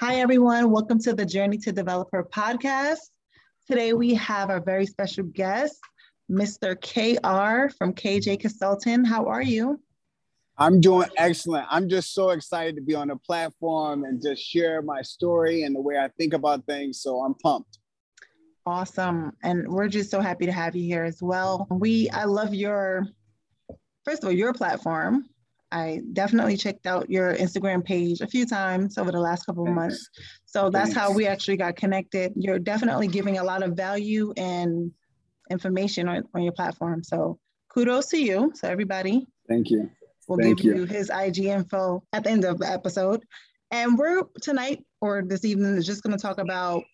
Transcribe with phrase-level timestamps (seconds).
[0.00, 0.70] Hi, everyone.
[0.70, 2.98] Welcome to the Journey to Developer podcast.
[3.66, 5.80] Today we have our very special guest,
[6.30, 6.76] Mr.
[6.76, 9.06] KR from KJ Consulting.
[9.06, 9.80] How are you?
[10.58, 11.66] I'm doing excellent.
[11.70, 15.74] I'm just so excited to be on the platform and just share my story and
[15.74, 17.00] the way I think about things.
[17.00, 17.78] So I'm pumped.
[18.66, 19.32] Awesome.
[19.42, 21.66] And we're just so happy to have you here as well.
[21.70, 23.06] We I love your
[24.04, 25.24] first of all, your platform.
[25.76, 29.74] I definitely checked out your Instagram page a few times over the last couple of
[29.74, 30.08] months.
[30.46, 30.98] So that's Thanks.
[30.98, 32.32] how we actually got connected.
[32.34, 34.90] You're definitely giving a lot of value and
[35.50, 37.04] information on, on your platform.
[37.04, 38.52] So kudos to you.
[38.54, 39.26] So everybody.
[39.50, 39.90] Thank you.
[40.26, 40.76] We'll Thank give you.
[40.76, 43.22] you his IG info at the end of the episode.
[43.70, 46.84] And we're tonight or this evening is just going to talk about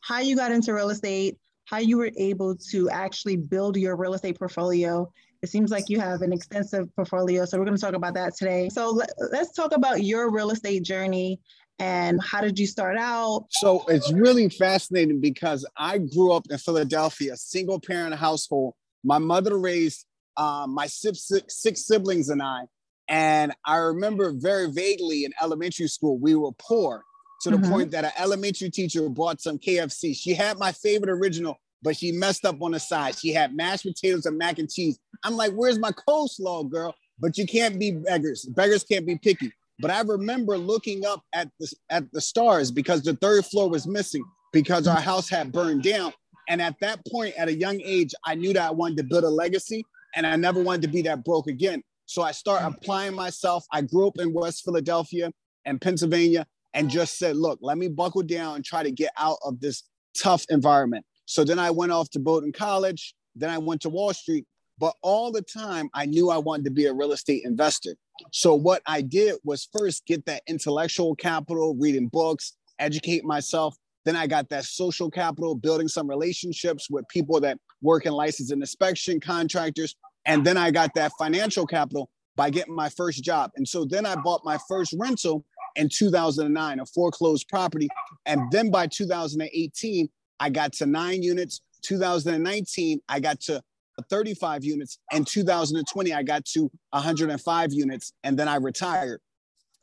[0.00, 4.14] how you got into real estate, how you were able to actually build your real
[4.14, 7.44] estate portfolio, it seems like you have an extensive portfolio.
[7.44, 8.68] So we're going to talk about that today.
[8.68, 11.40] So let, us talk about your real estate journey
[11.78, 13.46] and how did you start out?
[13.50, 18.74] So it's really fascinating because I grew up in Philadelphia, single parent household.
[19.04, 20.04] My mother raised
[20.36, 22.62] um, my six, six siblings and I.
[23.08, 27.04] And I remember very vaguely in elementary school, we were poor
[27.42, 27.70] to the mm-hmm.
[27.70, 30.16] point that an elementary teacher bought some KFC.
[30.16, 33.18] She had my favorite original but she messed up on the side.
[33.18, 34.98] She had mashed potatoes and mac and cheese.
[35.24, 36.94] I'm like, where's my coleslaw, girl?
[37.18, 38.44] But you can't be beggars.
[38.44, 39.52] Beggars can't be picky.
[39.80, 43.86] But I remember looking up at the at the stars because the third floor was
[43.86, 46.12] missing because our house had burned down.
[46.48, 49.24] And at that point, at a young age, I knew that I wanted to build
[49.24, 49.84] a legacy
[50.16, 51.82] and I never wanted to be that broke again.
[52.06, 53.64] So I started applying myself.
[53.70, 55.30] I grew up in West Philadelphia
[55.66, 59.36] and Pennsylvania and just said, look, let me buckle down and try to get out
[59.44, 59.82] of this
[60.16, 61.04] tough environment.
[61.28, 63.14] So then I went off to Bowdoin College.
[63.36, 64.46] Then I went to Wall Street.
[64.78, 67.94] But all the time, I knew I wanted to be a real estate investor.
[68.32, 73.76] So what I did was first get that intellectual capital, reading books, educate myself.
[74.06, 78.50] Then I got that social capital, building some relationships with people that work in license
[78.50, 79.96] and inspection contractors.
[80.24, 83.50] And then I got that financial capital by getting my first job.
[83.56, 85.44] And so then I bought my first rental
[85.76, 87.88] in 2009, a foreclosed property.
[88.24, 90.08] And then by 2018,
[90.40, 91.60] I got to nine units.
[91.82, 93.62] 2019, I got to
[94.10, 94.98] 35 units.
[95.12, 98.12] And 2020, I got to 105 units.
[98.24, 99.20] And then I retired.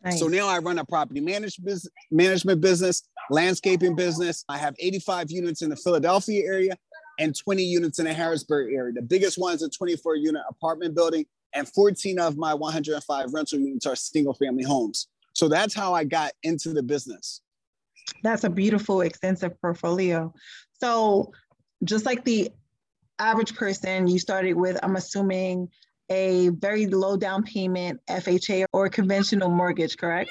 [0.03, 0.19] Nice.
[0.19, 4.45] So now I run a property management business, management business, landscaping business.
[4.47, 6.77] I have 85 units in the Philadelphia area
[7.17, 8.93] and 20 units in the Harrisburg area.
[8.93, 13.59] The biggest one is a 24 unit apartment building, and 14 of my 105 rental
[13.59, 15.07] units are single family homes.
[15.33, 17.41] So that's how I got into the business.
[18.23, 20.33] That's a beautiful, extensive portfolio.
[20.79, 21.31] So,
[21.83, 22.51] just like the
[23.19, 25.69] average person, you started with, I'm assuming,
[26.09, 30.29] a very low down payment FHA or conventional mortgage, correct?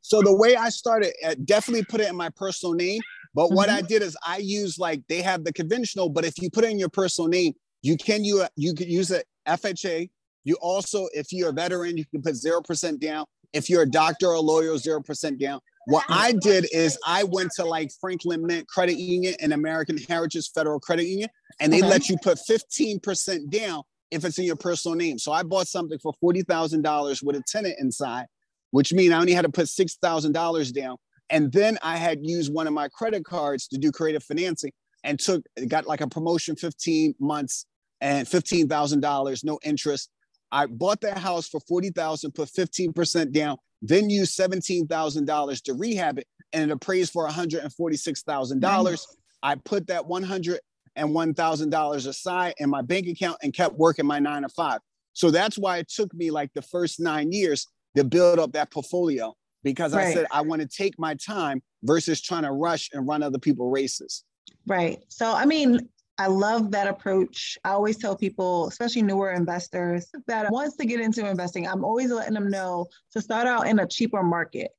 [0.00, 3.00] So, the way I started, uh, definitely put it in my personal name.
[3.34, 3.56] But mm-hmm.
[3.56, 6.64] what I did is I use like they have the conventional, but if you put
[6.64, 10.10] it in your personal name, you can you you could use a FHA.
[10.44, 13.26] You also, if you're a veteran, you can put zero percent down.
[13.52, 15.60] If you're a doctor or a lawyer, zero percent down.
[15.88, 20.50] What I did is I went to like Franklin Mint Credit Union and American Heritage
[20.54, 21.88] Federal Credit Union, and they okay.
[21.88, 25.18] let you put 15% down if it's in your personal name.
[25.18, 28.26] So I bought something for $40,000 with a tenant inside,
[28.70, 30.96] which means I only had to put $6,000 down.
[31.30, 34.72] And then I had used one of my credit cards to do creative financing
[35.04, 37.64] and took, got like a promotion 15 months
[38.02, 40.10] and $15,000, no interest.
[40.52, 46.26] I bought that house for 40,000, put 15% down, then use $17,000 to rehab it
[46.52, 48.60] and it appraised for $146,000.
[48.60, 49.16] Nice.
[49.42, 54.48] I put that $101,000 aside in my bank account and kept working my nine to
[54.48, 54.80] five.
[55.12, 58.70] So that's why it took me like the first nine years to build up that
[58.70, 59.34] portfolio
[59.64, 60.08] because right.
[60.08, 63.38] I said I want to take my time versus trying to rush and run other
[63.38, 64.24] people races.
[64.66, 64.98] Right.
[65.08, 65.88] So, I mean,
[66.18, 67.56] I love that approach.
[67.64, 72.10] I always tell people, especially newer investors, that once to get into investing, I'm always
[72.10, 74.72] letting them know to start out in a cheaper market,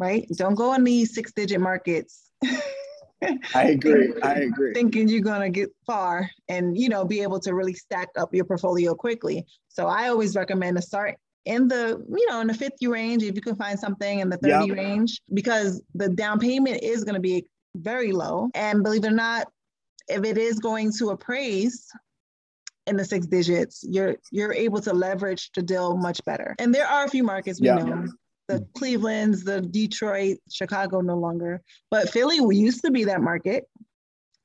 [0.00, 0.26] right?
[0.36, 2.30] Don't go in these six digit markets.
[3.54, 4.14] I agree.
[4.22, 4.74] I agree.
[4.74, 8.34] Thinking you're going to get far and, you know, be able to really stack up
[8.34, 9.46] your portfolio quickly.
[9.68, 13.34] So I always recommend to start in the, you know, in the 50 range, if
[13.34, 14.76] you can find something in the 30 yep.
[14.76, 17.46] range, because the down payment is going to be
[17.76, 18.48] very low.
[18.54, 19.48] And believe it or not,
[20.10, 21.86] if it is going to appraise
[22.86, 26.54] in the six digits, you're you're able to leverage the deal much better.
[26.58, 27.76] And there are a few markets we yeah.
[27.76, 28.06] know.
[28.48, 28.64] The mm-hmm.
[28.76, 31.62] Cleveland's, the Detroit, Chicago no longer.
[31.90, 33.64] But Philly used to be that market.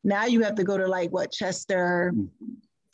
[0.04, 2.30] Now you have to go to like what Chester mm.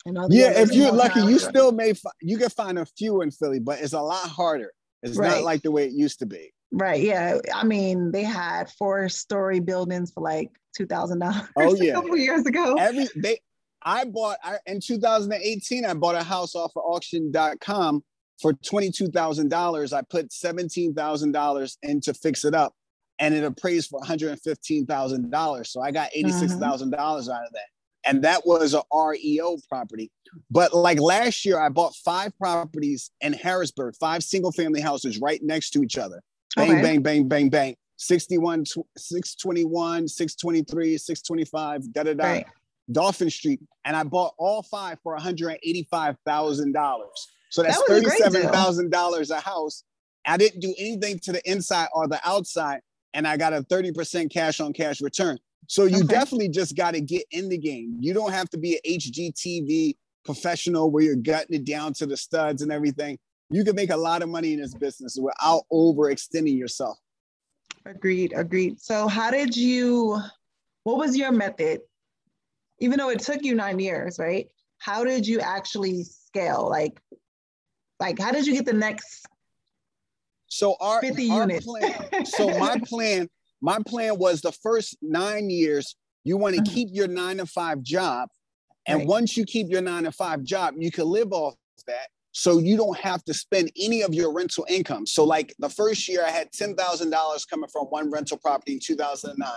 [0.06, 3.20] and all Yeah, if you're lucky, you still may fi- you can find a few
[3.20, 4.72] in Philly, but it's a lot harder.
[5.02, 5.32] It's right.
[5.32, 6.54] not like the way it used to be.
[6.72, 7.02] Right.
[7.02, 7.38] Yeah.
[7.54, 11.42] I mean, they had four story buildings for like two thousand dollars.
[11.56, 12.76] Oh yeah, a couple years ago.
[12.78, 13.38] Every they,
[13.82, 15.84] I bought I, in 2018.
[15.84, 18.02] I bought a house off of auction.com
[18.40, 19.92] for twenty two thousand dollars.
[19.92, 22.72] I put seventeen thousand dollars in to fix it up,
[23.18, 25.70] and it appraised for one hundred and fifteen thousand dollars.
[25.70, 26.20] So I got mm-hmm.
[26.20, 27.68] eighty six thousand dollars out of that,
[28.04, 30.10] and that was a REO property.
[30.50, 35.40] But like last year, I bought five properties in Harrisburg, five single family houses right
[35.42, 36.22] next to each other.
[36.56, 36.82] Bang, okay.
[36.82, 37.76] bang, bang, bang, bang.
[37.96, 38.66] 61,
[38.96, 42.24] 621, 623, 625, da da da.
[42.24, 42.46] Right.
[42.90, 43.60] Dolphin Street.
[43.84, 47.04] And I bought all five for $185,000.
[47.50, 49.84] So that's that $37,000 a house.
[50.26, 52.80] I didn't do anything to the inside or the outside,
[53.14, 55.38] and I got a 30% cash on cash return.
[55.68, 56.06] So you okay.
[56.06, 57.96] definitely just got to get in the game.
[58.00, 62.16] You don't have to be an HGTV professional where you're gutting it down to the
[62.16, 63.18] studs and everything.
[63.52, 66.98] You can make a lot of money in this business without overextending yourself.
[67.84, 68.80] Agreed, agreed.
[68.80, 70.18] So how did you
[70.84, 71.80] what was your method?
[72.80, 74.48] Even though it took you 9 years, right?
[74.78, 76.68] How did you actually scale?
[76.68, 76.98] Like
[78.00, 79.26] like how did you get the next
[80.48, 81.66] so our 50 our units?
[81.66, 83.28] Plan, so my plan
[83.60, 85.94] my plan was the first 9 years
[86.24, 86.74] you want to mm-hmm.
[86.74, 88.28] keep your 9 to 5 job
[88.86, 89.08] and right.
[89.08, 91.54] once you keep your 9 to 5 job you can live off
[91.86, 95.06] that so you don't have to spend any of your rental income.
[95.06, 99.48] So, like the first year, I had $10,000 coming from one rental property in 2009.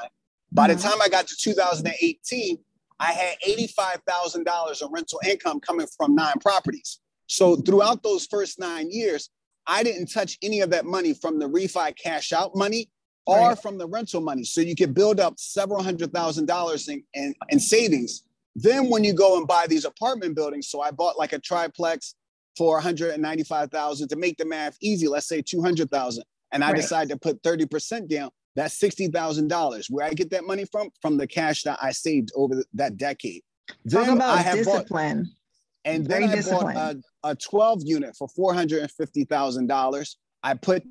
[0.52, 0.76] By mm-hmm.
[0.76, 2.58] the time I got to 2018,
[3.00, 7.00] I had $85,000 of rental income coming from nine properties.
[7.28, 9.30] So, throughout those first nine years,
[9.66, 12.92] I didn't touch any of that money from the refi cash out money
[13.26, 13.60] or right.
[13.60, 14.44] from the rental money.
[14.44, 18.24] So, you could build up several hundred thousand dollars in, in, in savings.
[18.54, 22.16] Then, when you go and buy these apartment buildings, so I bought like a triplex
[22.58, 26.76] for 195,000 to make the math easy, let's say 200,000 and I right.
[26.76, 29.86] decide to put 30% down, that's $60,000.
[29.90, 33.42] Where I get that money from from the cash that I saved over that decade.
[33.90, 35.24] Talk then about discipline.
[35.24, 35.32] Bought,
[35.84, 40.16] and Very then I bought a, a 12 unit for $450,000.
[40.44, 40.84] I put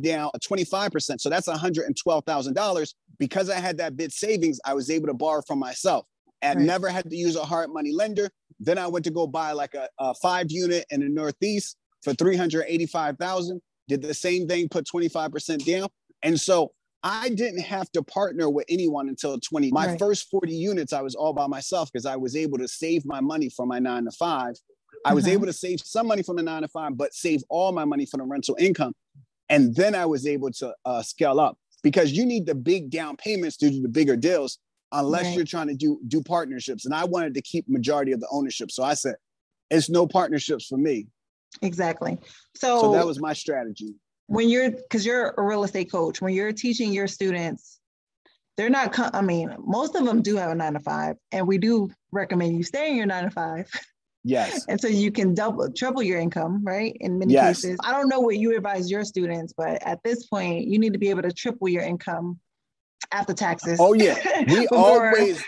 [0.00, 1.20] down a 25%.
[1.20, 2.94] So that's $112,000.
[3.18, 6.06] Because I had that bit savings, I was able to borrow from myself.
[6.42, 6.58] I right.
[6.58, 8.28] never had to use a hard money lender.
[8.60, 12.14] Then I went to go buy like a, a five unit in the Northeast for
[12.14, 13.60] 385,000.
[13.88, 15.88] Did the same thing, put 25% down.
[16.22, 16.72] And so
[17.02, 19.70] I didn't have to partner with anyone until 20.
[19.70, 19.98] My right.
[19.98, 23.20] first 40 units, I was all by myself because I was able to save my
[23.20, 24.54] money from my nine to five.
[25.04, 25.34] I was mm-hmm.
[25.34, 28.06] able to save some money from the nine to five, but save all my money
[28.06, 28.92] from the rental income.
[29.48, 33.16] And then I was able to uh, scale up because you need the big down
[33.16, 34.58] payments due to do the bigger deals
[34.92, 35.36] unless right.
[35.36, 36.84] you're trying to do do partnerships.
[36.84, 38.70] And I wanted to keep majority of the ownership.
[38.70, 39.16] So I said,
[39.70, 41.08] it's no partnerships for me.
[41.62, 42.18] Exactly.
[42.54, 43.94] So, so that was my strategy.
[44.26, 47.80] When you're because you're a real estate coach, when you're teaching your students,
[48.56, 51.58] they're not i mean most of them do have a nine to five and we
[51.58, 53.70] do recommend you stay in your nine to five
[54.24, 57.62] yes and so you can double triple your income right in many yes.
[57.62, 60.92] cases i don't know what you advise your students but at this point you need
[60.92, 62.38] to be able to triple your income
[63.12, 63.78] after taxes.
[63.80, 64.16] Oh yeah,
[64.48, 65.42] we always.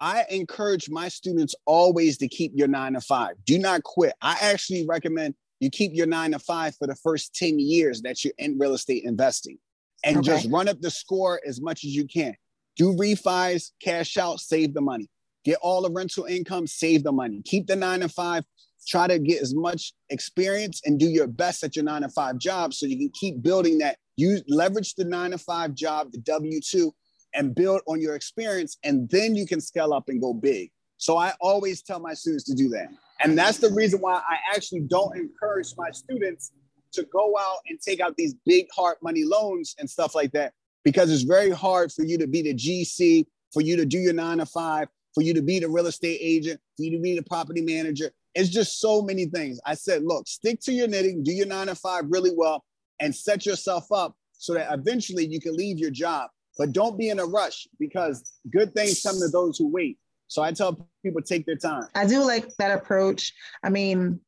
[0.00, 3.36] I encourage my students always to keep your nine to five.
[3.46, 4.14] Do not quit.
[4.20, 8.24] I actually recommend you keep your nine to five for the first 10 years that
[8.24, 9.58] you're in real estate investing
[10.04, 10.26] and okay.
[10.26, 12.34] just run up the score as much as you can.
[12.76, 15.08] Do refis, cash out, save the money.
[15.44, 17.42] Get all the rental income, save the money.
[17.44, 18.44] Keep the nine to five.
[18.88, 22.38] Try to get as much experience and do your best at your nine to five
[22.38, 26.18] job so you can keep building that you leverage the nine to five job, the
[26.18, 26.94] W 2,
[27.34, 28.76] and build on your experience.
[28.84, 30.70] And then you can scale up and go big.
[30.98, 32.88] So I always tell my students to do that.
[33.24, 36.52] And that's the reason why I actually don't encourage my students
[36.92, 40.52] to go out and take out these big hard money loans and stuff like that,
[40.84, 44.12] because it's very hard for you to be the GC, for you to do your
[44.12, 47.16] nine to five, for you to be the real estate agent, for you to be
[47.16, 48.10] the property manager.
[48.34, 49.60] It's just so many things.
[49.66, 52.64] I said, look, stick to your knitting, do your nine to five really well,
[53.02, 56.30] and set yourself up so that eventually you can leave your job.
[56.56, 59.98] But don't be in a rush because good things come to those who wait.
[60.28, 61.88] So I tell people take their time.
[61.94, 63.32] I do like that approach.
[63.62, 64.20] I mean,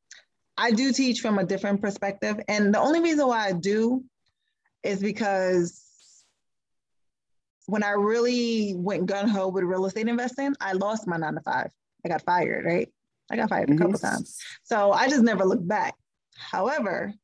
[0.59, 2.39] I do teach from a different perspective.
[2.49, 4.05] And the only reason why I do
[4.83, 5.83] is because
[7.67, 11.41] when I really went gun ho with real estate investing, I lost my nine to
[11.41, 11.71] five.
[12.05, 12.89] I got fired, right?
[13.31, 13.83] I got fired mm-hmm.
[13.83, 14.39] a couple times.
[14.63, 15.95] So I just never looked back.
[16.37, 17.15] However,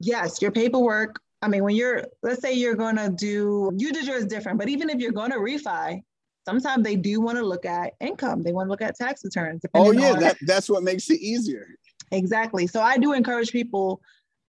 [0.00, 1.20] yes, your paperwork.
[1.42, 4.68] I mean, when you're, let's say you're going to do, you did yours different, but
[4.68, 6.00] even if you're going to refi,
[6.44, 8.42] sometimes they do want to look at income.
[8.42, 9.62] They want to look at tax returns.
[9.74, 11.66] Oh, yeah, on, that, that's what makes it easier.
[12.10, 12.66] Exactly.
[12.66, 14.00] So I do encourage people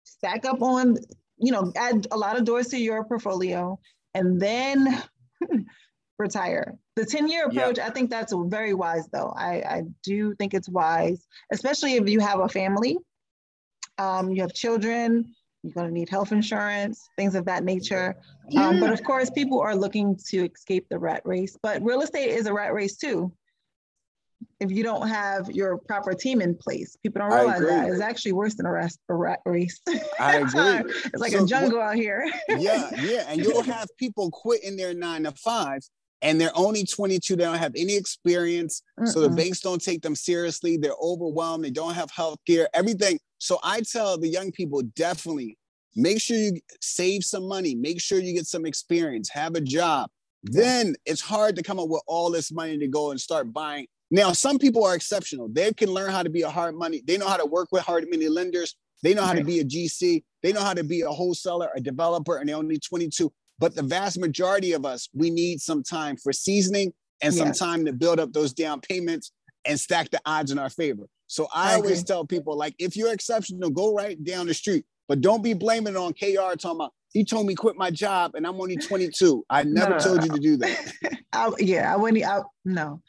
[0.04, 0.98] stack up on
[1.38, 3.78] you know, add a lot of doors to your portfolio
[4.14, 5.02] and then
[6.18, 6.74] retire.
[6.96, 7.88] The 10 year approach, yep.
[7.88, 9.32] I think that's very wise though.
[9.36, 12.96] I, I do think it's wise, especially if you have a family,
[13.98, 18.14] um, you have children, you're going to need health insurance, things of that nature.
[18.50, 18.68] Yeah.
[18.68, 22.28] Um, but of course, people are looking to escape the rat race, but real estate
[22.28, 23.32] is a rat race too.
[24.60, 28.32] If you don't have your proper team in place, people don't realize that it's actually
[28.32, 29.80] worse than a rat, a rat race.
[30.20, 30.92] I agree.
[31.06, 32.30] it's like so, a jungle out here.
[32.48, 33.24] yeah, yeah.
[33.28, 35.80] And you'll have people quitting their nine to five
[36.22, 39.08] and they're only 22 they don't have any experience Mm-mm.
[39.08, 43.18] so the banks don't take them seriously they're overwhelmed they don't have health care everything.
[43.38, 45.58] So i tell the young people definitely
[45.96, 50.10] make sure you save some money make sure you get some experience have a job.
[50.46, 53.86] Then it's hard to come up with all this money to go and start buying.
[54.10, 55.48] Now some people are exceptional.
[55.48, 57.82] They can learn how to be a hard money they know how to work with
[57.82, 61.02] hard money lenders they know how to be a gc they know how to be
[61.02, 65.30] a wholesaler a developer and they're only 22 but the vast majority of us, we
[65.30, 66.92] need some time for seasoning
[67.22, 67.58] and some yes.
[67.58, 69.32] time to build up those down payments
[69.64, 71.04] and stack the odds in our favor.
[71.26, 74.84] So I, I always tell people, like, if you're exceptional, go right down the street,
[75.08, 78.32] but don't be blaming it on KR talking about he told me quit my job
[78.34, 79.46] and I'm only 22.
[79.48, 80.92] I never no, told you to do that.
[81.32, 82.24] I, yeah, I wouldn't.
[82.24, 83.00] I, no,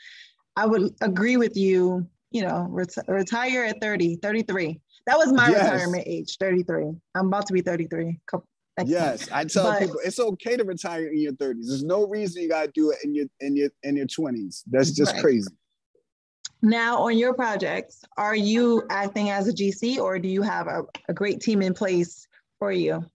[0.55, 2.07] I would agree with you.
[2.31, 4.79] You know, ret- retire at 30, 33.
[5.07, 5.71] That was my yes.
[5.71, 6.91] retirement age, 33.
[7.15, 8.19] I'm about to be 33.
[8.27, 8.47] Couple,
[8.83, 11.67] Yes, I tell but, people it's okay to retire in your 30s.
[11.67, 14.63] There's no reason you gotta do it in your in your in your 20s.
[14.67, 15.21] That's just right.
[15.21, 15.51] crazy.
[16.61, 20.83] Now, on your projects, are you acting as a GC or do you have a,
[21.07, 22.27] a great team in place
[22.57, 23.05] for you?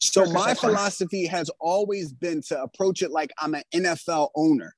[0.00, 4.74] So my philosophy has always been to approach it like I'm an NFL owner.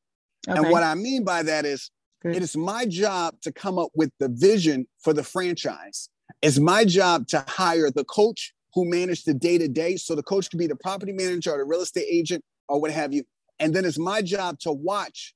[0.49, 0.59] Okay.
[0.59, 1.91] And what I mean by that is
[2.23, 2.37] Good.
[2.37, 6.09] it is my job to come up with the vision for the franchise.
[6.41, 9.97] It's my job to hire the coach who manage the day to day.
[9.97, 12.91] So the coach could be the property manager or the real estate agent or what
[12.91, 13.25] have you.
[13.59, 15.35] And then it's my job to watch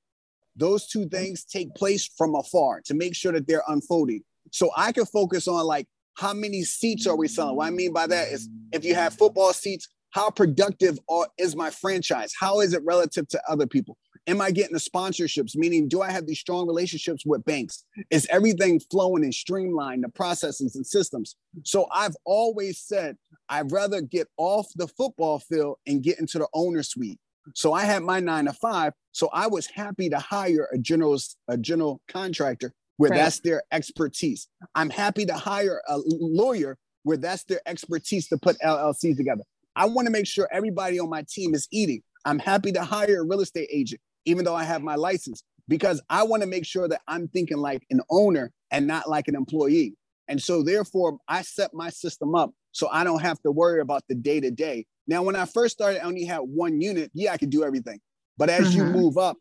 [0.57, 4.23] those two things take place from afar to make sure that they're unfolding.
[4.53, 5.87] So I can focus on like
[6.17, 7.57] how many seats are we selling?
[7.57, 11.57] What I mean by that is if you have football seats, how productive are, is
[11.57, 12.33] my franchise?
[12.39, 13.99] How is it relative to other people?
[14.27, 15.55] Am I getting the sponsorships?
[15.55, 17.85] Meaning, do I have these strong relationships with banks?
[18.11, 21.37] Is everything flowing and streamlined, the processes and systems?
[21.63, 23.17] So I've always said
[23.49, 27.19] I'd rather get off the football field and get into the owner suite.
[27.55, 28.95] So I had my nine to five.
[29.13, 33.19] So I was happy to hire a general a general contractor where right.
[33.19, 34.49] that's their expertise.
[34.75, 39.43] I'm happy to hire a lawyer where that's their expertise to put LLCs together.
[39.77, 42.03] I want to make sure everybody on my team is eating.
[42.25, 46.01] I'm happy to hire a real estate agent even though I have my license, because
[46.11, 49.35] I want to make sure that I'm thinking like an owner and not like an
[49.35, 49.95] employee.
[50.29, 54.03] And so, therefore, I set my system up so I don't have to worry about
[54.09, 54.87] the day to day.
[55.07, 57.11] Now, when I first started, I only had one unit.
[57.15, 58.01] Yeah, I could do everything.
[58.39, 58.79] But as mm-hmm.
[58.79, 59.37] you move up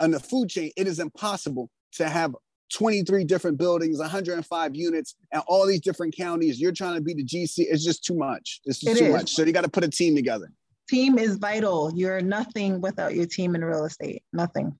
[0.00, 2.34] on the food chain, it is impossible to have
[2.72, 6.60] 23 different buildings, 105 units, and all these different counties.
[6.60, 7.66] You're trying to be the GC.
[7.68, 8.60] It's just too much.
[8.64, 9.12] It's just it too is.
[9.12, 9.30] much.
[9.30, 10.50] So you got to put a team together
[10.88, 11.92] team is vital.
[11.94, 14.22] You're nothing without your team in real estate.
[14.32, 14.76] Nothing.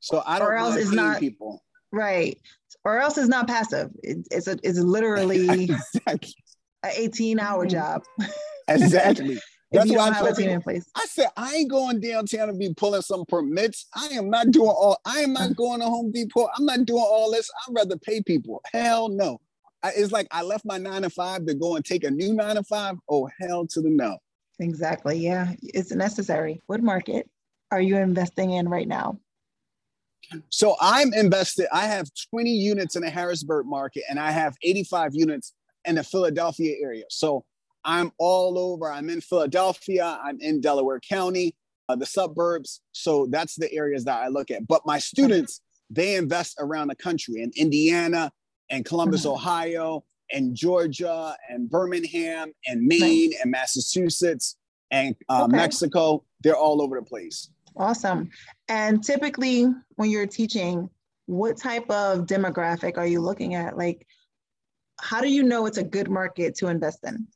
[0.00, 1.62] so I don't or else it's not people.
[1.92, 2.38] Right.
[2.84, 3.90] Or else it's not passive.
[4.02, 5.48] It, it's a, it's literally
[6.04, 6.34] exactly.
[6.82, 7.70] an 18 hour mm-hmm.
[7.70, 8.02] job.
[8.68, 9.38] exactly.
[9.72, 10.88] That's what I told in place.
[10.94, 13.86] I said I ain't going downtown to be pulling some permits.
[13.94, 14.98] I am not doing all.
[15.04, 15.52] I am not mm-hmm.
[15.54, 16.48] going to Home Depot.
[16.56, 17.50] I'm not doing all this.
[17.66, 18.60] I'd rather pay people.
[18.72, 19.40] Hell no.
[19.82, 22.34] I, it's like I left my nine to five to go and take a new
[22.34, 22.96] nine to five.
[23.08, 24.18] Oh hell to the no.
[24.60, 25.18] Exactly.
[25.18, 26.60] Yeah, it's necessary.
[26.66, 27.28] What market
[27.70, 29.18] are you investing in right now?
[30.48, 31.66] So I'm invested.
[31.72, 35.52] I have 20 units in the Harrisburg market and I have 85 units
[35.84, 37.04] in the Philadelphia area.
[37.10, 37.44] So
[37.84, 38.90] I'm all over.
[38.90, 40.18] I'm in Philadelphia.
[40.22, 41.54] I'm in Delaware County,
[41.88, 42.80] uh, the suburbs.
[42.92, 44.66] So that's the areas that I look at.
[44.66, 48.32] But my students, they invest around the country in Indiana
[48.70, 49.32] and Columbus, mm-hmm.
[49.32, 50.04] Ohio,
[50.34, 53.40] and Georgia and Birmingham and Maine nice.
[53.42, 54.56] and Massachusetts
[54.90, 55.56] and uh, okay.
[55.56, 56.24] Mexico.
[56.42, 57.48] They're all over the place.
[57.76, 58.30] Awesome.
[58.68, 60.90] And typically, when you're teaching,
[61.26, 63.78] what type of demographic are you looking at?
[63.78, 64.06] Like,
[65.00, 67.26] how do you know it's a good market to invest in?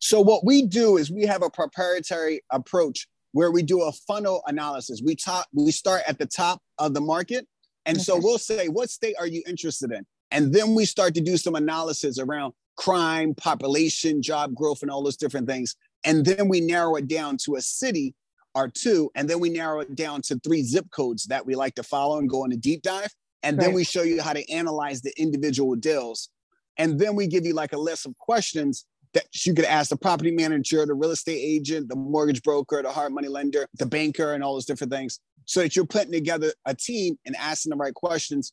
[0.00, 4.42] So, what we do is we have a proprietary approach where we do a funnel
[4.46, 5.00] analysis.
[5.04, 7.46] We talk, we start at the top of the market.
[7.86, 8.04] And okay.
[8.04, 10.06] so we'll say, what state are you interested in?
[10.32, 15.02] And then we start to do some analysis around crime, population, job growth, and all
[15.02, 15.76] those different things.
[16.04, 18.14] And then we narrow it down to a city
[18.54, 19.10] or two.
[19.14, 22.18] And then we narrow it down to three zip codes that we like to follow
[22.18, 23.14] and go on a deep dive.
[23.42, 23.66] And right.
[23.66, 26.30] then we show you how to analyze the individual deals.
[26.78, 29.96] And then we give you like a list of questions that you could ask the
[29.96, 34.32] property manager, the real estate agent, the mortgage broker, the hard money lender, the banker,
[34.32, 37.76] and all those different things, so that you're putting together a team and asking the
[37.76, 38.52] right questions.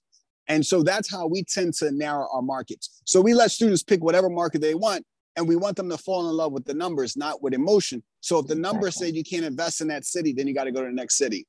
[0.50, 3.01] And so that's how we tend to narrow our markets.
[3.06, 6.27] So we let students pick whatever market they want, and we want them to fall
[6.27, 8.03] in love with the numbers, not with emotion.
[8.20, 10.72] So if the number said you can't invest in that city, then you got to
[10.72, 11.48] go to the next city.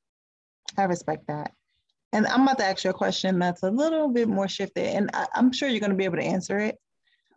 [0.76, 1.52] I respect that.
[2.12, 5.10] And I'm about to ask you a question that's a little bit more shifted, and
[5.14, 6.76] I, am sure you're going to be able to answer it.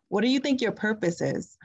[0.10, 1.58] What do you think your purpose is?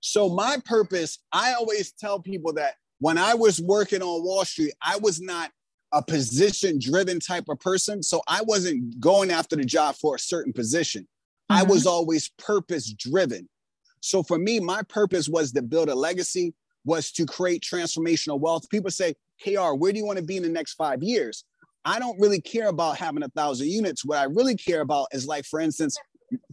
[0.00, 4.74] So, my purpose, I always tell people that when I was working on Wall Street,
[4.82, 5.50] I was not
[5.94, 8.02] a position driven type of person.
[8.02, 11.02] So, I wasn't going after the job for a certain position.
[11.02, 11.60] Mm-hmm.
[11.60, 13.48] I was always purpose driven.
[14.00, 18.68] So, for me, my purpose was to build a legacy, was to create transformational wealth.
[18.70, 21.44] People say, KR, where do you want to be in the next five years?
[21.84, 24.04] I don't really care about having a thousand units.
[24.04, 25.98] What I really care about is like, for instance,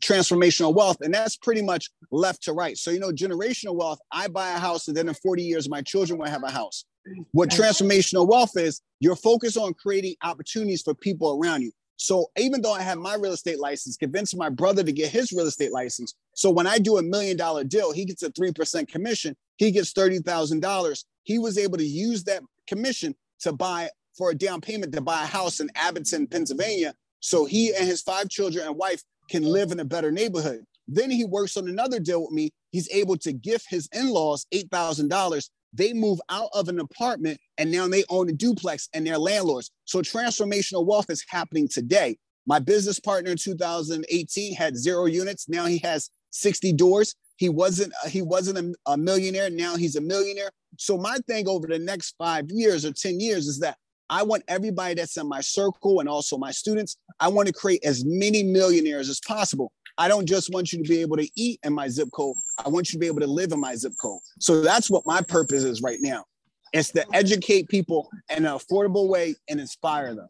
[0.02, 0.98] transformational wealth.
[1.02, 2.78] And that's pretty much left to right.
[2.78, 5.82] So, you know, generational wealth, I buy a house and then in 40 years, my
[5.82, 6.86] children will have a house.
[7.32, 11.72] What transformational wealth is, you're focused on creating opportunities for people around you.
[11.98, 15.32] So even though I have my real estate license, convinced my brother to get his
[15.32, 16.16] real estate license.
[16.34, 19.36] So when I do a million dollar deal, he gets a 3% commission.
[19.58, 21.04] He gets $30,000.
[21.24, 25.24] He was able to use that commission to buy for a down payment to buy
[25.24, 26.96] a house in Abington, Pennsylvania.
[27.20, 30.66] So he and his five children and wife can live in a better neighborhood.
[30.88, 32.52] Then he works on another deal with me.
[32.72, 35.50] He's able to gift his in-laws $8,000.
[35.74, 39.72] They move out of an apartment and now they own a duplex and they're landlords.
[39.86, 42.18] So transformational wealth is happening today.
[42.46, 45.48] My business partner in 2018 had zero units.
[45.48, 47.16] Now he has 60 doors.
[47.38, 49.50] He wasn't uh, he wasn't a, a millionaire.
[49.50, 50.52] Now he's a millionaire.
[50.78, 53.78] So my thing over the next five years or 10 years is that
[54.10, 57.84] I want everybody that's in my circle and also my students, I want to create
[57.86, 59.72] as many millionaires as possible.
[59.98, 62.36] I don't just want you to be able to eat in my zip code.
[62.64, 64.20] I want you to be able to live in my zip code.
[64.40, 66.26] So that's what my purpose is right now.
[66.74, 70.28] It's to educate people in an affordable way and inspire them.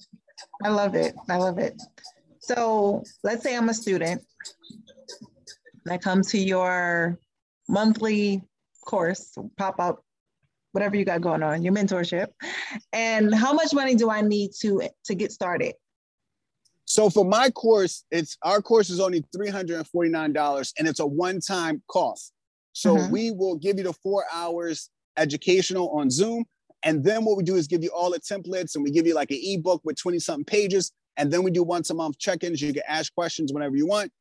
[0.64, 1.14] I love it.
[1.30, 1.80] I love it.
[2.40, 4.22] So let's say I'm a student.
[5.90, 7.20] I come to your
[7.68, 8.42] monthly
[8.86, 10.04] course, pop up
[10.72, 12.28] whatever you got going on, your mentorship.
[12.94, 15.76] And how much money do I need to to get started?
[16.92, 22.34] So for my course, it's our course is only $349 and it's a one-time cost.
[22.74, 23.12] So mm-hmm.
[23.14, 26.44] we will give you the four hours educational on Zoom.
[26.84, 29.16] And then what we do is give you all the templates and we give you
[29.16, 30.92] like an ebook with 20 something pages.
[31.16, 32.62] And then we do once a month check-ins.
[32.62, 34.12] You can ask questions whenever you want.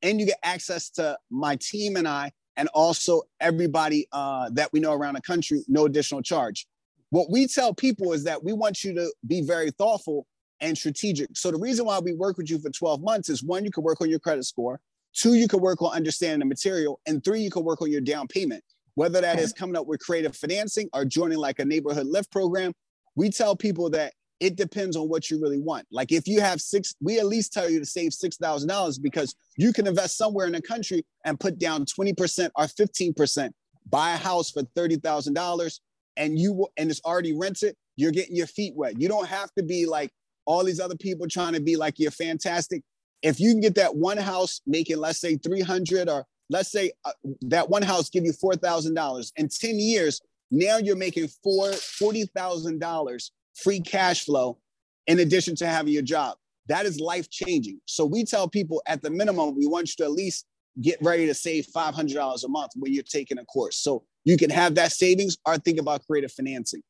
[0.00, 4.80] And you get access to my team and I and also everybody uh, that we
[4.80, 6.66] know around the country, no additional charge.
[7.10, 10.26] What we tell people is that we want you to be very thoughtful
[10.60, 11.36] and strategic.
[11.36, 13.82] So the reason why we work with you for 12 months is one, you can
[13.82, 14.80] work on your credit score.
[15.14, 17.00] Two, you can work on understanding the material.
[17.06, 18.62] And three, you can work on your down payment.
[18.96, 22.72] Whether that is coming up with creative financing or joining like a neighborhood lift program,
[23.16, 25.86] we tell people that it depends on what you really want.
[25.90, 28.98] Like if you have six, we at least tell you to save six thousand dollars
[28.98, 33.14] because you can invest somewhere in the country and put down twenty percent or fifteen
[33.14, 33.54] percent,
[33.88, 35.80] buy a house for thirty thousand dollars,
[36.16, 37.74] and you and it's already rented.
[37.96, 39.00] You're getting your feet wet.
[39.00, 40.10] You don't have to be like
[40.46, 42.82] all these other people trying to be like you're fantastic.
[43.22, 46.92] If you can get that one house making let's say three hundred or let's say
[47.04, 51.28] uh, that one house give you four thousand dollars in ten years, now you're making
[51.42, 54.58] four forty thousand dollars free cash flow
[55.06, 56.36] in addition to having your job.
[56.68, 57.80] That is life changing.
[57.86, 60.46] So we tell people at the minimum, we want you to at least
[60.80, 63.76] get ready to save $500 a month when you're taking a course.
[63.76, 66.82] So you can have that savings or think about creative financing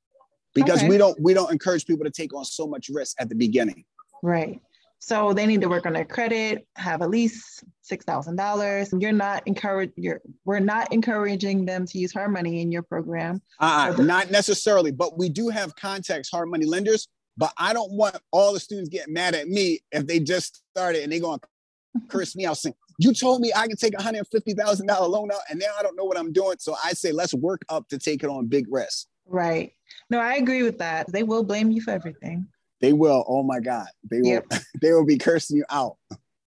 [0.55, 0.89] because okay.
[0.89, 3.85] we don't we don't encourage people to take on so much risk at the beginning.
[4.23, 4.61] Right.
[5.01, 8.89] So they need to work on their credit, have at least six thousand dollars.
[8.99, 13.43] You're not encourage you're we're not encouraging them to use hard money in your program.
[13.61, 17.09] Uh, the- not necessarily, but we do have contacts, hard money lenders.
[17.37, 21.03] But I don't want all the students getting mad at me if they just started
[21.03, 21.41] and they going
[21.97, 24.87] to curse me out saying, you told me I could take a hundred fifty thousand
[24.87, 26.57] dollar loan out, and now I don't know what I'm doing.
[26.61, 29.07] So I say let's work up to take it on big risk.
[29.27, 29.73] Right.
[30.11, 31.11] No, I agree with that.
[31.11, 32.47] They will blame you for everything.
[32.81, 33.25] They will.
[33.29, 33.87] Oh my God.
[34.11, 34.29] They will.
[34.29, 34.47] Yep.
[34.83, 35.97] they will be cursing you out.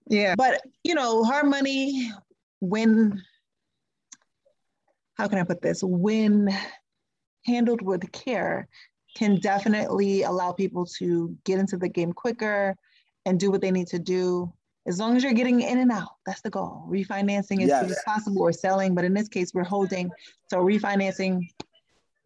[0.07, 0.35] Yeah.
[0.35, 2.11] But you know, hard money
[2.59, 3.21] when
[5.15, 5.83] how can I put this?
[5.83, 6.49] When
[7.45, 8.67] handled with care
[9.15, 12.75] can definitely allow people to get into the game quicker
[13.25, 14.51] and do what they need to do.
[14.85, 16.85] As long as you're getting in and out, that's the goal.
[16.87, 18.03] Refinancing is yes.
[18.05, 20.09] possible or selling, but in this case, we're holding.
[20.49, 21.41] So refinancing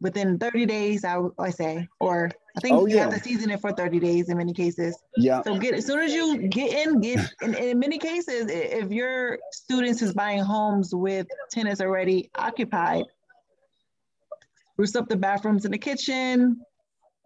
[0.02, 3.04] within 30 days, I, I say, or I think oh, you yeah.
[3.04, 4.98] have to season it for 30 days in many cases.
[5.16, 5.42] Yeah.
[5.44, 9.38] So get as soon as you get in, get in, in many cases, if your
[9.52, 13.06] students is buying homes with tenants already occupied,
[14.74, 16.60] spruce up the bathrooms in the kitchen.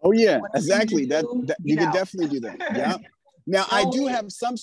[0.02, 1.06] Oh yeah, exactly.
[1.06, 2.58] That, that you can definitely do that.
[2.76, 2.96] Yeah.
[3.48, 4.56] Now I do have some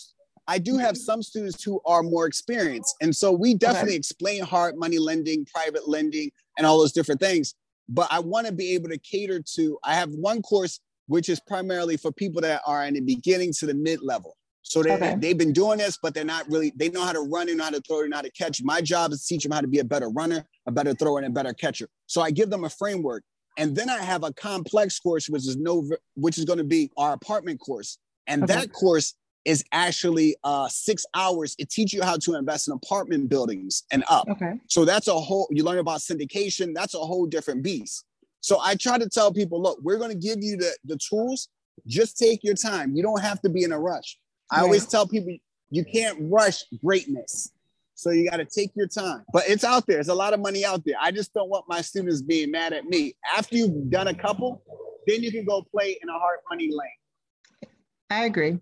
[0.48, 2.96] I do have some students who are more experienced.
[3.02, 3.98] And so we definitely okay.
[3.98, 7.56] explain hard money lending, private lending, and all those different things.
[7.90, 11.40] But I want to be able to cater to, I have one course which is
[11.40, 14.38] primarily for people that are in the beginning to the mid level.
[14.62, 15.16] So they, okay.
[15.20, 17.70] they've been doing this, but they're not really, they know how to run and how
[17.70, 18.64] to throw and how to catch.
[18.64, 21.20] My job is to teach them how to be a better runner, a better thrower,
[21.20, 21.90] and a better catcher.
[22.08, 23.24] So I give them a framework.
[23.58, 26.90] And then I have a complex course, which is no, which is going to be
[26.98, 28.00] our apartment course.
[28.26, 28.54] And okay.
[28.54, 31.56] that course is actually uh, six hours.
[31.60, 34.28] It teaches you how to invest in apartment buildings and up.
[34.30, 34.60] Okay.
[34.68, 36.74] So that's a whole, you learn about syndication.
[36.74, 38.06] That's a whole different beast.
[38.42, 41.50] So I try to tell people, look, we're going to give you the, the tools.
[41.88, 42.96] Just take your time.
[42.96, 44.18] You don't have to be in a rush.
[44.52, 45.36] I always tell people
[45.72, 47.52] you can't rush greatness.
[47.96, 49.24] So you got to take your time.
[49.32, 49.98] But it's out there.
[49.98, 50.96] There's a lot of money out there.
[51.02, 53.16] I just don't want my students being mad at me.
[53.36, 54.62] After you've done a couple,
[55.08, 57.70] then you can go play in a hard money lane.
[58.10, 58.60] I agree.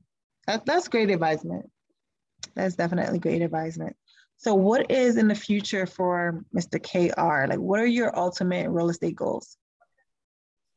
[0.47, 1.69] That, that's great advisement.
[2.55, 3.95] That's definitely great advisement.
[4.37, 6.81] So, what is in the future for Mr.
[6.81, 7.47] KR?
[7.47, 9.57] Like, what are your ultimate real estate goals?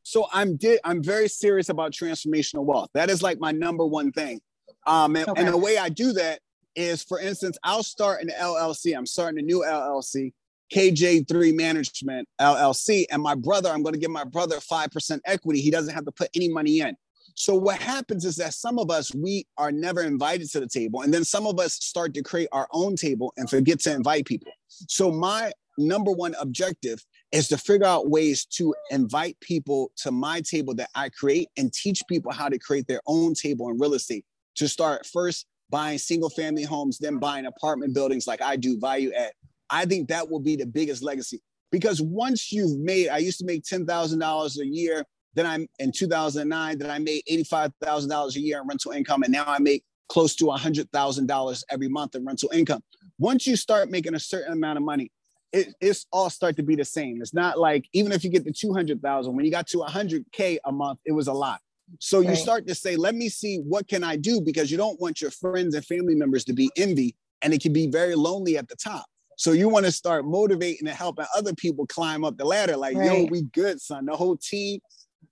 [0.03, 2.89] So, I'm di- I'm very serious about transformational wealth.
[2.93, 4.39] That is like my number one thing.
[4.85, 5.41] Um, and, okay.
[5.41, 6.39] and the way I do that
[6.75, 8.95] is, for instance, I'll start an LLC.
[8.95, 10.31] I'm starting a new LLC,
[10.73, 13.05] KJ3 Management LLC.
[13.09, 15.61] And my brother, I'm going to give my brother 5% equity.
[15.61, 16.95] He doesn't have to put any money in.
[17.33, 21.01] So what happens is that some of us we are never invited to the table,
[21.01, 24.25] and then some of us start to create our own table and forget to invite
[24.25, 24.51] people.
[24.69, 30.41] So my number one objective is to figure out ways to invite people to my
[30.41, 33.93] table that I create and teach people how to create their own table in real
[33.93, 34.25] estate.
[34.55, 39.11] To start first buying single family homes, then buying apartment buildings like I do value
[39.13, 39.33] add.
[39.69, 43.45] I think that will be the biggest legacy because once you've made, I used to
[43.45, 45.03] make $10,000 a year
[45.35, 49.23] then I'm in 2009, then I made $85,000 a year in rental income.
[49.23, 52.81] And now I make close to $100,000 every month in rental income.
[53.19, 55.11] Once you start making a certain amount of money,
[55.51, 57.21] it, it's all start to be the same.
[57.21, 60.71] It's not like, even if you get to 200,000, when you got to 100K a
[60.71, 61.59] month, it was a lot.
[61.99, 64.41] So you start to say, let me see, what can I do?
[64.41, 67.73] Because you don't want your friends and family members to be envy and it can
[67.73, 69.05] be very lonely at the top.
[69.37, 72.77] So you want to start motivating and helping other people climb up the ladder.
[72.77, 73.05] Like, right.
[73.05, 74.05] yo, we good, son.
[74.05, 74.79] The whole team,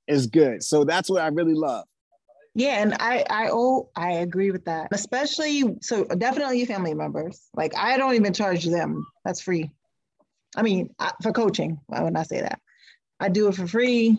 [0.08, 0.64] is good.
[0.64, 1.86] So that's what I really love.
[2.56, 4.90] Yeah, and I I oh I agree with that.
[4.92, 7.42] Especially so definitely family members.
[7.56, 9.06] Like I don't even charge them.
[9.26, 9.72] That's free.
[10.56, 12.60] I mean, for coaching, why would I say that?
[13.20, 14.18] I do it for free,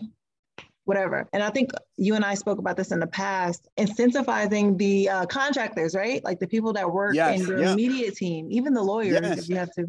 [0.85, 1.27] whatever.
[1.33, 5.25] And I think you and I spoke about this in the past, incentivizing the uh,
[5.25, 6.23] contractors, right?
[6.23, 7.73] Like the people that work yes, in your yeah.
[7.73, 9.39] immediate team, even the lawyers, yes.
[9.39, 9.81] if you have to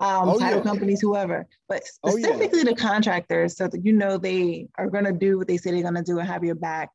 [0.00, 0.64] um, oh, title yeah.
[0.64, 2.70] companies, whoever, but specifically oh, yeah.
[2.70, 5.82] the contractors, so that you know they are going to do what they say they're
[5.82, 6.90] going to do and have your back.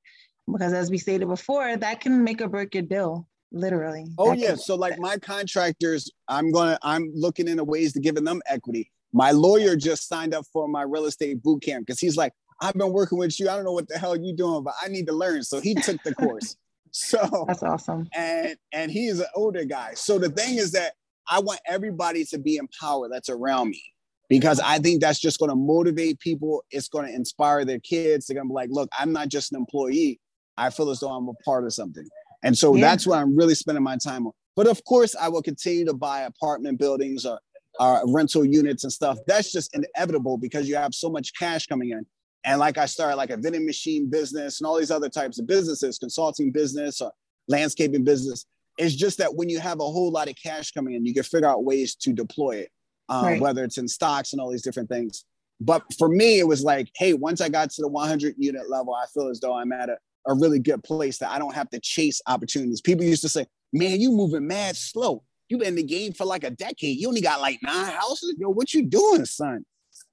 [0.51, 4.05] Because as we stated before, that can make or break your deal, literally.
[4.17, 4.55] Oh that yeah.
[4.55, 8.91] So like my contractors, I'm gonna, I'm looking into ways to giving them equity.
[9.13, 12.73] My lawyer just signed up for my real estate boot camp because he's like, I've
[12.73, 13.49] been working with you.
[13.49, 15.43] I don't know what the hell you doing, but I need to learn.
[15.43, 16.55] So he took the course.
[16.91, 18.09] So that's awesome.
[18.15, 19.93] And and he is an older guy.
[19.93, 20.93] So the thing is that
[21.29, 23.83] I want everybody to be empowered that's around me
[24.27, 26.63] because I think that's just going to motivate people.
[26.71, 28.25] It's going to inspire their kids.
[28.25, 30.19] They're going to be like, look, I'm not just an employee.
[30.57, 32.07] I feel as though I'm a part of something.
[32.43, 32.81] And so yeah.
[32.81, 34.33] that's what I'm really spending my time on.
[34.55, 37.39] But of course, I will continue to buy apartment buildings or,
[37.79, 39.17] or rental units and stuff.
[39.25, 42.05] That's just inevitable because you have so much cash coming in.
[42.45, 45.47] And like I started like a vending machine business and all these other types of
[45.47, 47.11] businesses, consulting business or
[47.47, 48.45] landscaping business.
[48.77, 51.23] It's just that when you have a whole lot of cash coming in, you can
[51.23, 52.69] figure out ways to deploy it,
[53.09, 53.41] um, right.
[53.41, 55.25] whether it's in stocks and all these different things.
[55.59, 58.95] But for me, it was like, hey, once I got to the 100 unit level,
[58.95, 59.97] I feel as though I'm at a,
[60.27, 62.79] a really good place that I don't have to chase opportunities.
[62.79, 65.23] People used to say, man, you moving mad slow.
[65.49, 66.97] You've been in the game for like a decade.
[66.97, 68.35] You only got like nine houses.
[68.37, 69.65] Yo, what you doing, son?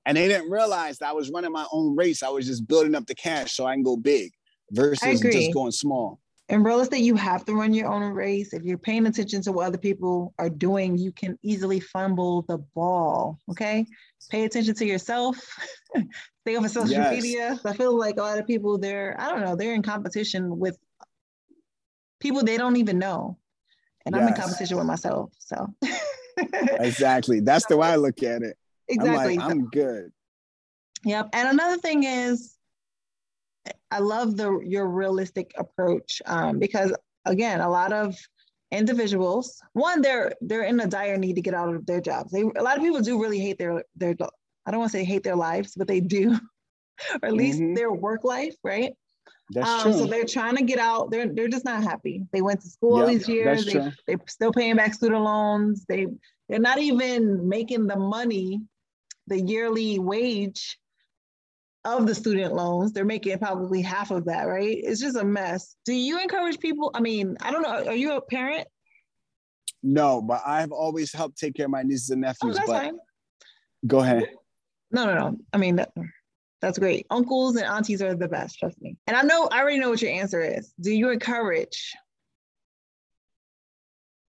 [0.06, 2.22] And they didn't realize that I was running my own race.
[2.22, 4.32] I was just building up the cash so I can go big
[4.70, 6.20] versus just going small.
[6.48, 8.52] In real estate, you have to run your own race.
[8.52, 12.58] If you're paying attention to what other people are doing, you can easily fumble the
[12.58, 13.40] ball.
[13.50, 13.84] Okay.
[14.30, 15.36] Pay attention to yourself.
[16.42, 17.12] Stay off of social yes.
[17.12, 17.60] media.
[17.64, 20.78] I feel like a lot of people, they're, I don't know, they're in competition with
[22.20, 23.38] people they don't even know.
[24.04, 24.22] And yes.
[24.22, 25.32] I'm in competition with myself.
[25.40, 25.74] So
[26.78, 27.40] exactly.
[27.40, 28.56] That's the way I look at it.
[28.88, 29.34] Exactly.
[29.34, 30.12] I'm, like, I'm good.
[31.04, 31.30] Yep.
[31.32, 32.56] And another thing is
[33.90, 36.94] I love the your realistic approach um, because
[37.24, 38.16] again, a lot of
[38.72, 42.32] individuals, one, they're they're in a dire need to get out of their jobs.
[42.32, 44.14] They a lot of people do really hate their their
[44.66, 46.32] I don't want to say hate their lives, but they do,
[47.22, 47.74] or at least mm-hmm.
[47.74, 48.92] their work life, right?
[49.50, 49.92] That's um, true.
[49.92, 51.10] So they're trying to get out.
[51.10, 52.22] They're they're just not happy.
[52.32, 53.64] They went to school yep, all these years.
[53.64, 55.84] They they're still paying back student loans.
[55.88, 56.06] They
[56.48, 58.60] they're not even making the money,
[59.26, 60.78] the yearly wage
[61.84, 62.92] of the student loans.
[62.92, 64.76] They're making probably half of that, right?
[64.82, 65.76] It's just a mess.
[65.84, 66.90] Do you encourage people?
[66.94, 67.86] I mean, I don't know.
[67.86, 68.66] Are you a parent?
[69.82, 72.58] No, but I've always helped take care of my nieces and nephews.
[72.60, 72.98] Oh, but fine.
[73.86, 74.24] go ahead.
[74.90, 75.36] No, no, no.
[75.52, 75.92] I mean, that,
[76.60, 77.06] that's great.
[77.10, 78.96] Uncles and aunties are the best, trust me.
[79.06, 80.72] And I know, I already know what your answer is.
[80.80, 81.94] Do you encourage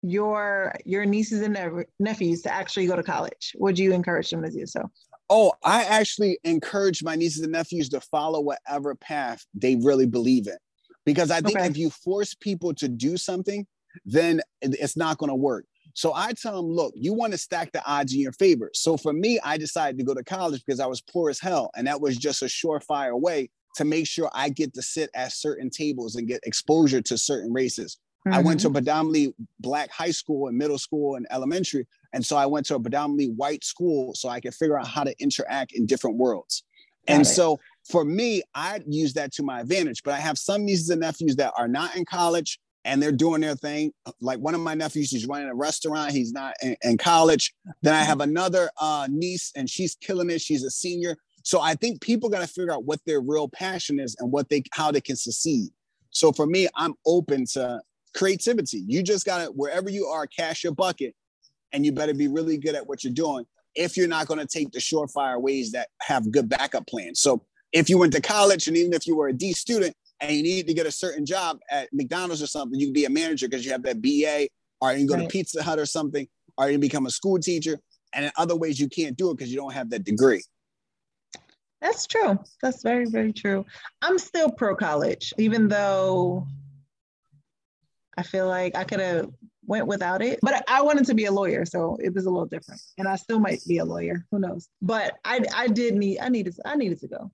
[0.03, 3.53] your your nieces and nephews to actually go to college?
[3.55, 4.89] Would you encourage them to do so?
[5.29, 10.47] Oh, I actually encourage my nieces and nephews to follow whatever path they really believe
[10.47, 10.57] in.
[11.05, 11.67] Because I think okay.
[11.67, 13.65] if you force people to do something,
[14.05, 15.65] then it's not going to work.
[15.95, 18.71] So I tell them, look, you want to stack the odds in your favor.
[18.73, 21.71] So for me, I decided to go to college because I was poor as hell.
[21.75, 25.33] And that was just a surefire way to make sure I get to sit at
[25.33, 27.97] certain tables and get exposure to certain races.
[28.27, 28.33] Mm-hmm.
[28.33, 28.75] I went to a mm-hmm.
[28.75, 31.85] predominantly black high school and middle school and elementary.
[32.13, 35.03] And so I went to a predominantly white school so I could figure out how
[35.03, 36.63] to interact in different worlds.
[37.07, 37.25] Got and it.
[37.25, 37.59] so
[37.89, 40.03] for me, I use that to my advantage.
[40.03, 43.41] But I have some nieces and nephews that are not in college and they're doing
[43.41, 43.93] their thing.
[44.19, 46.11] Like one of my nephews, he's running a restaurant.
[46.11, 47.53] He's not in, in college.
[47.81, 50.41] Then I have another uh, niece, and she's killing it.
[50.41, 51.17] She's a senior.
[51.43, 54.49] So I think people got to figure out what their real passion is and what
[54.49, 55.69] they how they can succeed.
[56.09, 57.81] So for me, I'm open to
[58.15, 58.83] creativity.
[58.87, 61.15] You just got to wherever you are, cash your bucket,
[61.71, 63.45] and you better be really good at what you're doing.
[63.75, 67.19] If you're not going to take the surefire ways that have good backup plans.
[67.19, 70.31] So if you went to college, and even if you were a D student, and
[70.31, 73.09] you need to get a certain job at McDonald's or something, you can be a
[73.09, 74.47] manager because you have that BA,
[74.79, 75.23] or you can go right.
[75.23, 77.79] to Pizza Hut or something, or you can become a school teacher.
[78.13, 80.43] And in other ways, you can't do it because you don't have that degree.
[81.81, 82.39] That's true.
[82.61, 83.65] That's very, very true.
[84.01, 86.47] I'm still pro college, even though
[88.17, 89.29] I feel like I could have
[89.65, 90.39] went without it.
[90.41, 92.81] But I wanted to be a lawyer, so it was a little different.
[92.97, 94.25] And I still might be a lawyer.
[94.31, 94.69] Who knows?
[94.81, 97.31] But I I did need I needed I needed to go.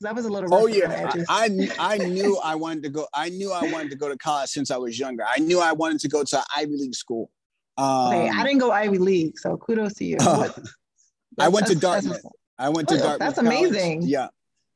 [0.00, 0.54] That was a little.
[0.54, 3.08] Oh yeah, I, I, I knew I wanted to go.
[3.12, 5.24] I knew I wanted to go to college since I was younger.
[5.28, 7.30] I knew I wanted to go to Ivy League school.
[7.76, 10.16] Um, okay, I didn't go Ivy League, so kudos to you.
[11.40, 12.20] Uh, I went to Dartmouth.
[12.58, 13.18] I went to oh, Dartmouth.
[13.20, 14.00] That's amazing.
[14.00, 14.10] College.
[14.10, 14.28] Yeah,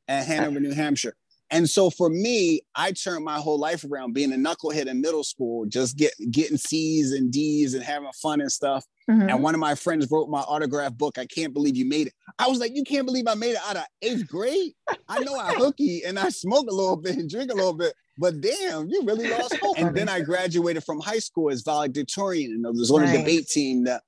[0.07, 1.13] at Hanover, New Hampshire.
[1.53, 5.23] And so for me, I turned my whole life around being a knucklehead in middle
[5.23, 8.83] school, just get getting C's and D's and having fun and stuff.
[9.07, 9.29] Mm-hmm.
[9.29, 11.19] And one of my friends wrote my autograph book.
[11.19, 12.13] I can't believe you made it.
[12.39, 14.73] I was like, you can't believe I made it out of eighth grade.
[15.07, 17.93] I know I hooky and I smoke a little bit and drink a little bit,
[18.17, 19.77] but damn, you really lost hope.
[19.77, 23.47] and then I graduated from high school as valedictorian and I was on a debate
[23.47, 24.01] team, the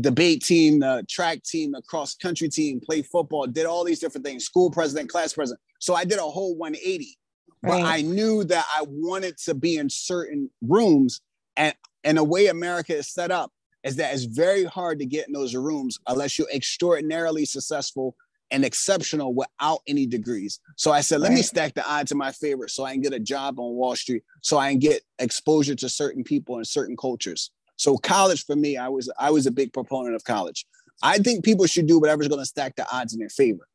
[0.00, 4.26] debate team, the track team, the cross country team, played football, did all these different
[4.26, 5.60] things, school president, class president.
[5.80, 7.18] So I did a whole 180.
[7.62, 7.70] Right.
[7.70, 11.20] But I knew that I wanted to be in certain rooms
[11.56, 13.52] and and the way America is set up,
[13.84, 18.16] is that it's very hard to get in those rooms unless you're extraordinarily successful
[18.50, 20.60] and exceptional without any degrees.
[20.76, 21.36] So I said, let right.
[21.36, 23.94] me stack the odds in my favor so I can get a job on Wall
[23.94, 27.50] Street, so I can get exposure to certain people and certain cultures.
[27.76, 30.66] So college for me, I was I was a big proponent of college.
[31.02, 33.66] I think people should do whatever's going to stack the odds in their favor.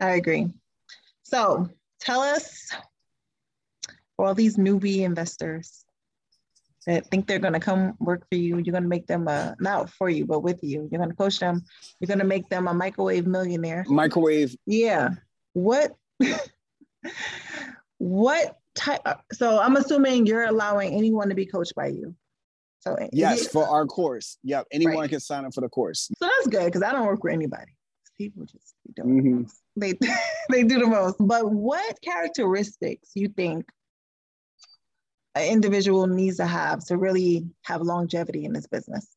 [0.00, 0.48] I agree.
[1.30, 1.68] So
[2.00, 2.68] tell us
[4.16, 5.84] for all these newbie investors,
[6.86, 8.56] that think they're going to come work for you.
[8.56, 10.88] You're going to make them a, not for you, but with you.
[10.90, 11.62] You're going to coach them.
[12.00, 13.84] You're going to make them a microwave millionaire.
[13.86, 14.56] Microwave.
[14.66, 15.10] Yeah.
[15.52, 15.94] What,
[17.98, 19.02] what type?
[19.32, 22.14] So I'm assuming you're allowing anyone to be coached by you.
[22.80, 24.38] So yes, for our course.
[24.42, 24.66] Yep.
[24.72, 25.10] Anyone right.
[25.10, 26.10] can sign up for the course.
[26.18, 27.72] So that's good because I don't work with anybody.
[28.20, 29.42] People just do mm-hmm.
[29.76, 29.94] They
[30.50, 31.16] they do the most.
[31.18, 33.64] But what characteristics you think
[35.34, 39.08] an individual needs to have to really have longevity in this business?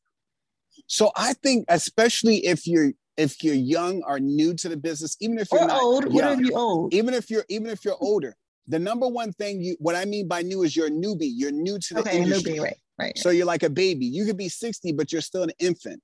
[0.86, 5.36] So I think, especially if you're if you're young or new to the business, even
[5.38, 7.98] if you're or not old, young, whatever you old, even if you're even if you're
[8.00, 8.34] older,
[8.68, 11.30] the number one thing you what I mean by new is you're a newbie.
[11.30, 12.54] You're new to the okay, industry.
[12.54, 13.18] Newbie, right, right.
[13.18, 14.06] So you're like a baby.
[14.06, 16.00] You could be 60, but you're still an infant.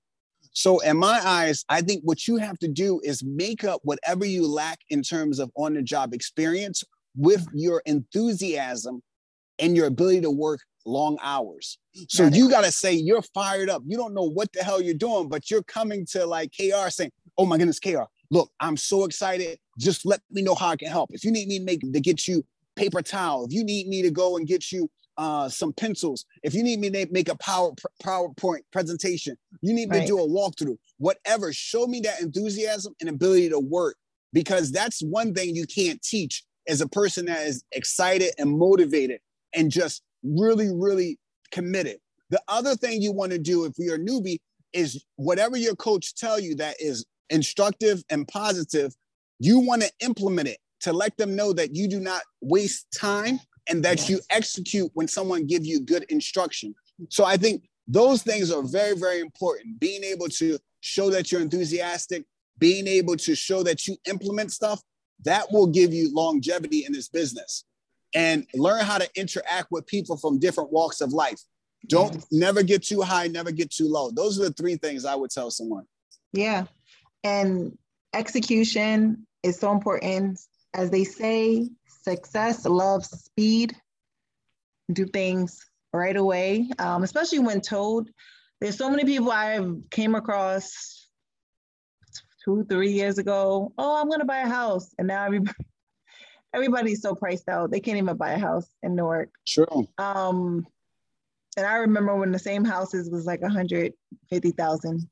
[0.52, 4.24] So in my eyes, I think what you have to do is make up whatever
[4.24, 6.82] you lack in terms of on-the-job experience
[7.16, 9.02] with your enthusiasm
[9.58, 11.78] and your ability to work long hours.
[12.08, 13.82] So you got to say you're fired up.
[13.86, 17.10] You don't know what the hell you're doing, but you're coming to like KR saying,
[17.36, 19.58] "Oh my goodness, KR, look, I'm so excited.
[19.78, 21.10] just let me know how I can help.
[21.12, 22.44] If you need me to make to get you
[22.76, 26.54] paper towel, if you need me to go and get you uh, some pencils, if
[26.54, 30.06] you need me to make a power PowerPoint presentation, you need me right.
[30.06, 31.52] to do a walkthrough, whatever.
[31.52, 33.96] Show me that enthusiasm and ability to work
[34.32, 39.20] because that's one thing you can't teach as a person that is excited and motivated
[39.54, 41.18] and just really, really
[41.52, 41.98] committed.
[42.30, 44.38] The other thing you want to do if you're a newbie
[44.72, 48.94] is whatever your coach tell you that is instructive and positive,
[49.38, 53.38] you want to implement it to let them know that you do not waste time
[53.70, 54.10] and that yes.
[54.10, 56.74] you execute when someone give you good instruction.
[57.08, 59.80] So I think those things are very, very important.
[59.80, 62.24] Being able to show that you're enthusiastic,
[62.58, 64.80] being able to show that you implement stuff,
[65.24, 67.64] that will give you longevity in this business.
[68.14, 71.40] And learn how to interact with people from different walks of life.
[71.86, 72.26] Don't yes.
[72.32, 74.10] never get too high, never get too low.
[74.10, 75.84] Those are the three things I would tell someone.
[76.32, 76.64] Yeah.
[77.22, 77.78] And
[78.12, 80.40] execution is so important.
[80.74, 81.68] As they say,
[82.02, 83.76] success loves speed.
[84.92, 88.08] Do things right away, um, especially when told.
[88.60, 91.08] There's so many people I've came across
[92.44, 93.72] two, three years ago.
[93.78, 95.56] Oh, I'm gonna buy a house, and now everybody,
[96.54, 97.70] everybody's so priced out.
[97.70, 99.30] They can't even buy a house in Newark.
[99.44, 99.86] Sure.
[99.98, 100.66] Um,
[101.56, 105.08] and I remember when the same houses was like 150,000.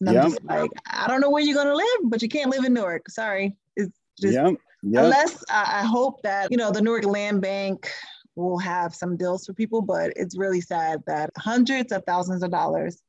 [0.00, 0.24] And I'm yep.
[0.24, 3.08] just like, I don't know where you're gonna live, but you can't live in Newark.
[3.10, 3.56] Sorry.
[3.76, 4.54] It's just yep.
[4.82, 5.04] Yep.
[5.04, 7.90] unless I, I hope that, you know, the Newark Land Bank
[8.34, 12.50] will have some deals for people, but it's really sad that hundreds of thousands of
[12.50, 13.02] dollars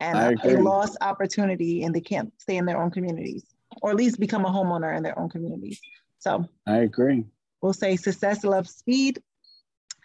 [0.00, 3.46] and a, lost opportunity and they can't stay in their own communities
[3.82, 5.80] or at least become a homeowner in their own communities.
[6.18, 7.24] So I agree.
[7.62, 9.22] We'll say success loves speed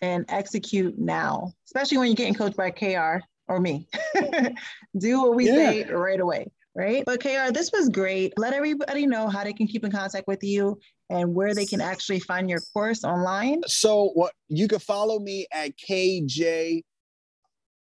[0.01, 3.87] and execute now, especially when you're getting coached by KR or me.
[4.97, 5.55] Do what we yeah.
[5.55, 7.03] say right away, right?
[7.05, 8.33] But KR, this was great.
[8.37, 10.79] Let everybody know how they can keep in contact with you
[11.09, 13.61] and where they can actually find your course online.
[13.67, 16.83] So what you can follow me at KJ